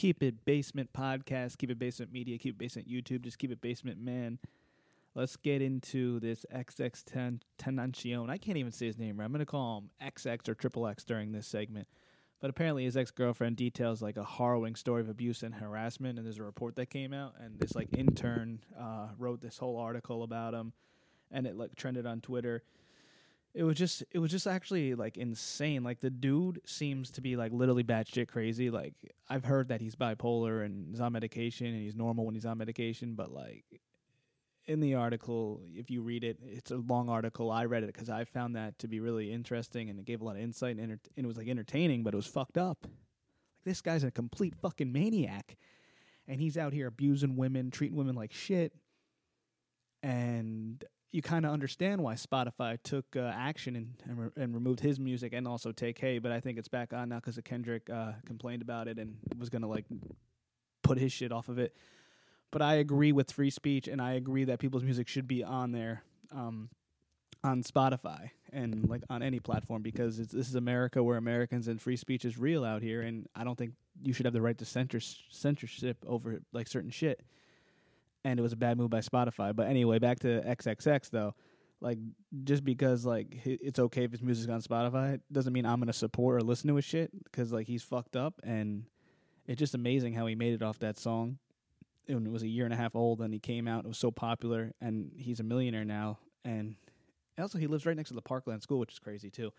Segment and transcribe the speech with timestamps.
[0.00, 3.60] Keep It Basement podcast, Keep It Basement Media, Keep It Basement YouTube, just Keep It
[3.60, 4.38] Basement Man.
[5.14, 8.30] Let's get into this XX Tenancion.
[8.30, 9.26] I can't even say his name right.
[9.26, 11.86] I'm going to call him XX or Triple X during this segment.
[12.40, 16.16] But apparently, his ex girlfriend details like a harrowing story of abuse and harassment.
[16.16, 19.76] And there's a report that came out, and this like intern uh, wrote this whole
[19.76, 20.72] article about him,
[21.30, 22.62] and it like trended on Twitter
[23.54, 25.82] it was just it was just actually like insane.
[25.82, 28.70] Like the dude seems to be like literally batshit crazy.
[28.70, 28.94] Like
[29.28, 32.58] I've heard that he's bipolar and is on medication and he's normal when he's on
[32.58, 33.64] medication, but like
[34.66, 37.50] in the article, if you read it, it's a long article.
[37.50, 40.24] I read it because I found that to be really interesting and it gave a
[40.24, 42.78] lot of insight and, enter- and it was like entertaining, but it was fucked up.
[42.82, 45.56] Like this guy's a complete fucking maniac,
[46.28, 48.72] and he's out here abusing women, treating women like shit,
[50.02, 54.80] and you kind of understand why Spotify took uh, action and and, re- and, removed
[54.80, 57.90] his music and also Take Hey, but I think it's back on now because Kendrick
[57.90, 59.86] uh, complained about it and was gonna like
[60.82, 61.76] put his shit off of it.
[62.52, 65.70] But I agree with free speech, and I agree that people's music should be on
[65.70, 66.02] there,
[66.32, 66.68] um,
[67.44, 71.96] on Spotify and like on any platform because this is America where Americans and free
[71.96, 74.64] speech is real out here, and I don't think you should have the right to
[74.64, 77.22] censor censorship over like certain shit
[78.24, 79.54] and it was a bad move by Spotify.
[79.54, 81.34] But anyway, back to XXX though.
[81.80, 81.98] Like
[82.44, 86.36] just because like it's okay if his music's on Spotify doesn't mean I'm gonna support
[86.36, 88.84] or listen to his shit because like he's fucked up and
[89.46, 91.38] it's just amazing how he made it off that song.
[92.06, 93.98] When it was a year and a half old and he came out, it was
[93.98, 96.18] so popular and he's a millionaire now.
[96.44, 96.76] And
[97.38, 99.52] also he lives right next to the Parkland School, which is crazy too.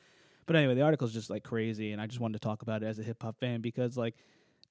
[0.45, 2.83] But anyway, the article is just like crazy, and I just wanted to talk about
[2.83, 4.15] it as a hip hop fan because like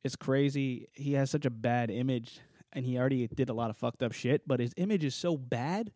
[0.05, 0.89] it's crazy.
[0.93, 2.41] He has such a bad image
[2.73, 5.37] and he already did a lot of fucked up shit, but his image is so
[5.37, 5.93] bad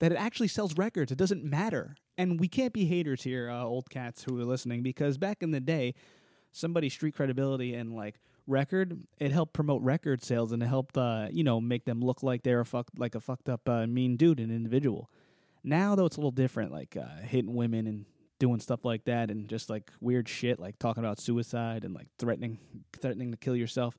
[0.00, 1.12] that it actually sells records.
[1.12, 1.96] It doesn't matter.
[2.18, 5.50] And we can't be haters here, uh, old cats who are listening, because back in
[5.50, 5.94] the day,
[6.52, 11.28] somebody's street credibility and like record, it helped promote record sales and it helped, uh,
[11.30, 14.16] you know, make them look like they're a fucked, like a fucked up, uh, mean
[14.16, 15.10] dude, an individual.
[15.62, 18.04] Now though, it's a little different, like uh, hitting women and
[18.38, 22.08] doing stuff like that, and just like weird shit, like talking about suicide and like
[22.18, 22.58] threatening,
[23.00, 23.96] threatening to kill yourself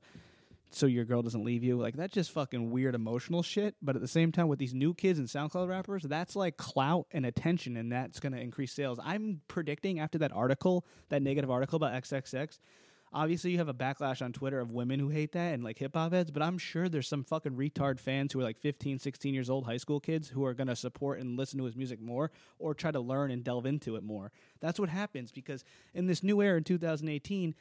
[0.70, 1.76] so your girl doesn't leave you.
[1.76, 3.76] Like that's just fucking weird emotional shit.
[3.80, 7.06] But at the same time, with these new kids and SoundCloud rappers, that's like clout
[7.10, 8.98] and attention, and that's to increase sales.
[9.02, 12.58] I'm predicting after that article, that negative article about XXX.
[13.12, 15.94] Obviously, you have a backlash on Twitter of women who hate that and like hip
[15.94, 19.32] hop heads, but I'm sure there's some fucking retard fans who are like 15, 16
[19.32, 22.00] years old, high school kids who are going to support and listen to his music
[22.00, 24.32] more or try to learn and delve into it more.
[24.60, 27.54] That's what happens because in this new era in 2018,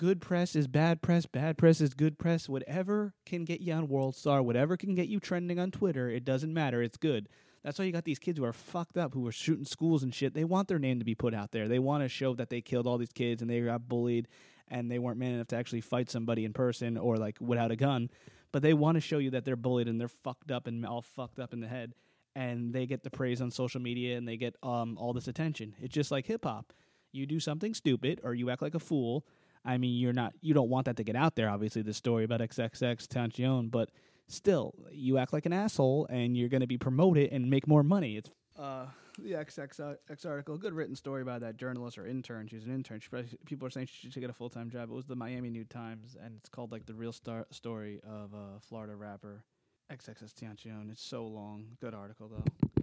[0.00, 2.48] good press is bad press, bad press is good press.
[2.48, 6.24] Whatever can get you on World Star, whatever can get you trending on Twitter, it
[6.24, 6.82] doesn't matter.
[6.82, 7.28] It's good.
[7.62, 10.14] That's why you got these kids who are fucked up, who are shooting schools and
[10.14, 10.32] shit.
[10.32, 11.68] They want their name to be put out there.
[11.68, 14.26] They want to show that they killed all these kids and they got bullied
[14.68, 17.76] and they weren't man enough to actually fight somebody in person or like without a
[17.76, 18.08] gun.
[18.52, 21.02] But they want to show you that they're bullied and they're fucked up and all
[21.02, 21.92] fucked up in the head.
[22.34, 25.74] And they get the praise on social media and they get um, all this attention.
[25.82, 26.72] It's just like hip hop.
[27.12, 29.26] You do something stupid or you act like a fool
[29.64, 31.48] I mean, you're not you don't want that to get out there.
[31.48, 33.90] Obviously, the story about XXXTentacion, but
[34.28, 37.82] still, you act like an asshole, and you're going to be promoted and make more
[37.82, 38.16] money.
[38.16, 38.86] It's uh,
[39.18, 42.46] the XX X article, good written story about that journalist or intern.
[42.48, 43.00] She's an intern.
[43.00, 43.08] She
[43.44, 44.90] people are saying she should get a full time job.
[44.90, 48.32] It was the Miami New Times, and it's called like the real star story of
[48.32, 49.44] a Florida rapper
[49.92, 50.90] XXXTentacion.
[50.90, 51.64] It's so long.
[51.80, 52.79] Good article though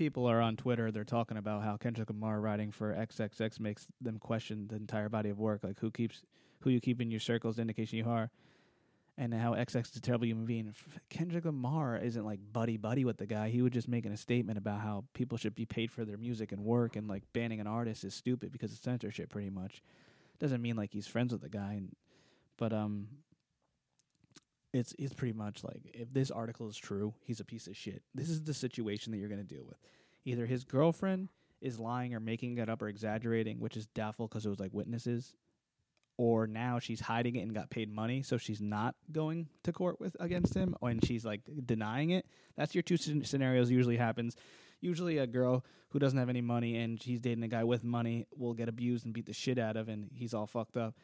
[0.00, 4.18] people are on Twitter, they're talking about how Kendrick Lamar writing for XXX makes them
[4.18, 6.22] question the entire body of work, like who keeps
[6.60, 8.30] who you keep in your circles, the indication you are,
[9.18, 10.74] and how XX is a terrible human being.
[11.10, 13.50] Kendrick Lamar isn't like buddy buddy with the guy.
[13.50, 16.50] He was just making a statement about how people should be paid for their music
[16.50, 19.82] and work, and like banning an artist is stupid because it's censorship, pretty much.
[20.38, 21.94] Doesn't mean like he's friends with the guy, and,
[22.56, 23.06] but um,
[24.72, 28.02] it's it's pretty much like if this article is true, he's a piece of shit.
[28.14, 29.78] This is the situation that you're going to deal with.
[30.24, 31.28] Either his girlfriend
[31.60, 34.72] is lying or making it up or exaggerating, which is doubtful because it was like
[34.72, 35.34] witnesses,
[36.16, 40.00] or now she's hiding it and got paid money, so she's not going to court
[40.00, 42.26] with against him, and she's like denying it.
[42.56, 43.70] That's your two scenarios.
[43.70, 44.36] Usually happens.
[44.80, 48.26] Usually, a girl who doesn't have any money and she's dating a guy with money
[48.36, 50.94] will get abused and beat the shit out of, and he's all fucked up.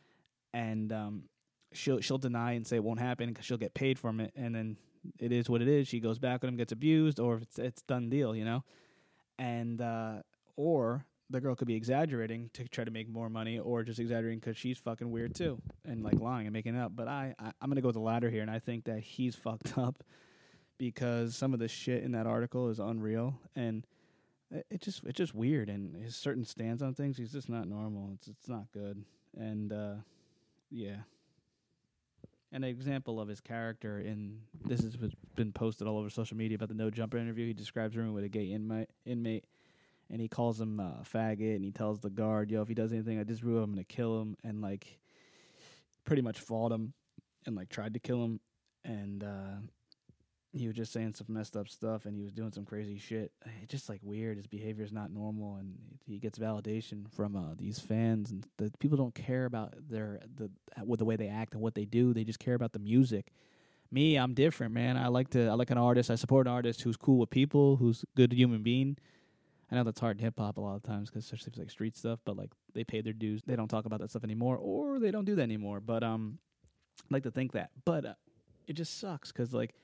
[0.55, 1.25] And um,
[1.73, 4.55] she'll she'll deny and say it won't happen because she'll get paid from it, and
[4.55, 4.77] then
[5.19, 5.89] it is what it is.
[5.89, 8.65] She goes back with him, gets abused, or it's it's done deal, you know,
[9.39, 10.23] and uh,
[10.57, 14.39] or the girl could be exaggerating to try to make more money, or just exaggerating
[14.39, 16.93] because she's fucking weird too, and like lying and making it up.
[16.95, 19.35] But I, I I'm gonna go with the latter here, and I think that he's
[19.37, 20.03] fucked up
[20.79, 23.87] because some of the shit in that article is unreal, and
[24.51, 27.67] it, it just it's just weird, and his certain stance on things, he's just not
[27.69, 28.11] normal.
[28.15, 29.05] It's it's not good,
[29.37, 29.95] and uh,
[30.71, 30.97] yeah.
[32.57, 34.97] An example of his character in this has
[35.35, 37.47] been posted all over social media about the no jumper interview.
[37.47, 39.45] He describes rooming with a gay inmate, inmate,
[40.09, 42.95] and he calls him a faggot, and he tells the guard, "Yo, if he does
[42.95, 44.99] anything, I just rule I'm gonna kill him," and like
[46.07, 46.95] pretty much fought him
[47.45, 48.41] and like tried to kill him,
[48.85, 49.57] and uh,
[50.57, 53.33] he was just saying some messed up stuff, and he was doing some crazy shit.
[53.63, 54.37] It's just like weird.
[54.37, 55.77] His behavior is not normal, and
[56.07, 60.51] he gets validation from uh, these fans, and the people don't care about their the
[60.85, 62.13] with the way they act and what they do.
[62.13, 63.33] They just care about the music.
[63.91, 64.97] Me, I'm different, man.
[64.97, 66.11] I like to I like an artist.
[66.11, 68.97] I support an artist who's cool with people, who's a good human being
[69.71, 71.71] I know that's hard in hip hop a lot of times because especially if like
[71.71, 73.43] street stuff, but like they pay their dues.
[73.45, 75.81] They don't talk about that stuff anymore, or they don't do that anymore.
[75.81, 76.39] But um,
[77.01, 77.71] I like to think that.
[77.85, 78.15] But uh,
[78.69, 79.75] it just sucks because like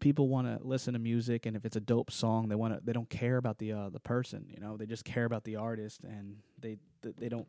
[0.00, 2.80] people want to listen to music, and if it's a dope song, they want to.
[2.84, 4.46] They don't care about the uh, the person.
[4.48, 7.46] You know, they just care about the artist, and they they don't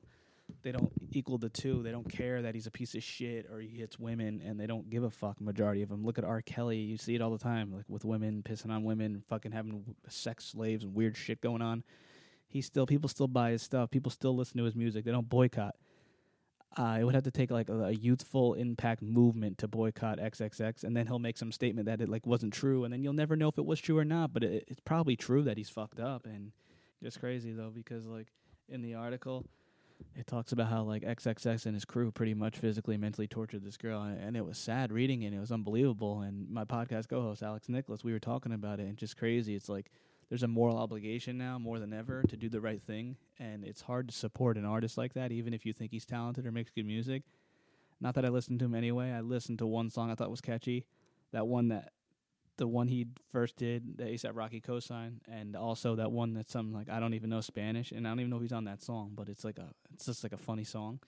[0.61, 1.83] they don't equal the two.
[1.83, 4.67] They don't care that he's a piece of shit or he hits women, and they
[4.67, 5.39] don't give a fuck.
[5.39, 6.05] Majority of them.
[6.05, 6.41] Look at R.
[6.41, 6.77] Kelly.
[6.77, 10.45] You see it all the time, like with women pissing on women, fucking having sex
[10.45, 11.83] slaves and weird shit going on.
[12.47, 13.91] He still people still buy his stuff.
[13.91, 15.05] People still listen to his music.
[15.05, 15.75] They don't boycott.
[16.77, 20.83] Uh, it would have to take like a, a, youthful impact movement to boycott XXX,
[20.83, 23.35] and then he'll make some statement that it like wasn't true, and then you'll never
[23.35, 24.33] know if it was true or not.
[24.33, 26.51] But it, it's probably true that he's fucked up, and
[27.01, 28.27] just crazy though because like
[28.67, 29.45] in the article
[30.15, 33.77] it talks about how like XXX and his crew pretty much physically mentally tortured this
[33.77, 35.33] girl, and it was sad reading it.
[35.33, 36.21] It was unbelievable.
[36.21, 39.55] And my podcast co-host Alex Nicholas, we were talking about it, and just crazy.
[39.55, 39.91] It's like
[40.29, 43.81] there's a moral obligation now more than ever to do the right thing, and it's
[43.81, 46.71] hard to support an artist like that, even if you think he's talented or makes
[46.71, 47.23] good music.
[47.99, 49.11] Not that I listened to him anyway.
[49.11, 50.85] I listened to one song I thought was catchy,
[51.31, 51.91] that one that
[52.57, 56.73] the one he first did, the ASAP Rocky cosign, and also that one that's something
[56.73, 59.13] like I don't even know Spanish, and I don't even know he's on that song,
[59.15, 60.99] but it's like a it's just like a funny song.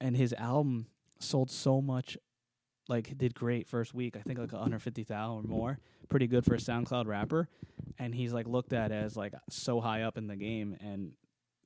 [0.00, 0.86] And his album
[1.18, 2.16] sold so much,
[2.88, 4.16] like did great first week.
[4.16, 7.48] I think like 150,000 or more, pretty good for a SoundCloud rapper.
[7.98, 11.12] And he's like looked at as like so high up in the game and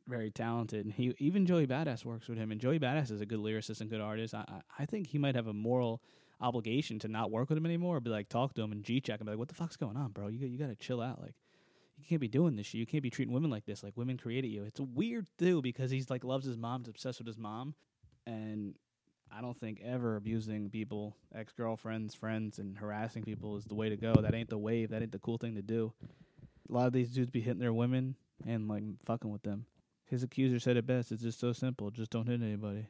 [0.06, 0.84] very talented.
[0.84, 3.80] And he even Joey Badass works with him, and Joey Badass is a good lyricist
[3.80, 4.34] and good artist.
[4.34, 4.44] I
[4.78, 6.02] I think he might have a moral
[6.40, 7.96] obligation to not work with him anymore.
[7.96, 9.76] Or be like, talk to him and G check and be like, what the fuck's
[9.76, 10.28] going on, bro?
[10.28, 11.20] You you got to chill out.
[11.20, 11.34] Like,
[11.98, 12.78] you can't be doing this shit.
[12.78, 13.82] You can't be treating women like this.
[13.82, 14.64] Like, women created you.
[14.64, 17.74] It's a weird too because he's like loves his mom, he's obsessed with his mom,
[18.26, 18.74] and
[19.32, 23.88] I don't think ever abusing people, ex girlfriends, friends, and harassing people is the way
[23.88, 24.14] to go.
[24.14, 24.90] That ain't the wave.
[24.90, 25.93] That ain't the cool thing to do.
[26.69, 29.67] A lot of these dudes be hitting their women and like fucking with them.
[30.06, 31.12] His accuser said it best.
[31.12, 31.90] It's just so simple.
[31.90, 32.87] Just don't hit anybody.